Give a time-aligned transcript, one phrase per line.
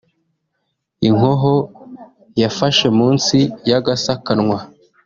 [1.07, 1.53] inkoho
[2.41, 3.37] yafashe munsi
[3.69, 4.57] y'agasakanwa